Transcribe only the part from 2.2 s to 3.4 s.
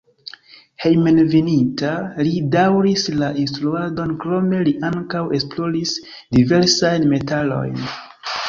li daŭris la